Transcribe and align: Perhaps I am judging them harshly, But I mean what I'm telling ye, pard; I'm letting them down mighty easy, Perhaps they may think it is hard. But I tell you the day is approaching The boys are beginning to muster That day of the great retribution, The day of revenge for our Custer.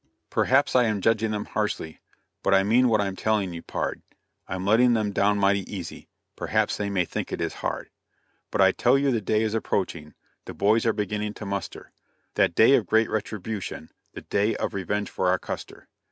Perhaps 0.31 0.75
I 0.75 0.85
am 0.85 0.99
judging 0.99 1.29
them 1.29 1.45
harshly, 1.45 1.99
But 2.41 2.55
I 2.55 2.63
mean 2.63 2.89
what 2.89 2.99
I'm 2.99 3.15
telling 3.15 3.53
ye, 3.53 3.61
pard; 3.61 4.01
I'm 4.47 4.65
letting 4.65 4.93
them 4.95 5.11
down 5.11 5.37
mighty 5.37 5.59
easy, 5.71 6.07
Perhaps 6.35 6.77
they 6.77 6.89
may 6.89 7.05
think 7.05 7.31
it 7.31 7.39
is 7.39 7.53
hard. 7.61 7.91
But 8.49 8.61
I 8.61 8.71
tell 8.71 8.97
you 8.97 9.11
the 9.11 9.21
day 9.21 9.43
is 9.43 9.53
approaching 9.53 10.15
The 10.45 10.55
boys 10.55 10.87
are 10.87 10.91
beginning 10.93 11.35
to 11.35 11.45
muster 11.45 11.91
That 12.33 12.55
day 12.55 12.73
of 12.73 12.85
the 12.85 12.89
great 12.89 13.11
retribution, 13.11 13.91
The 14.13 14.21
day 14.21 14.55
of 14.55 14.73
revenge 14.73 15.07
for 15.11 15.29
our 15.29 15.37
Custer. 15.37 15.87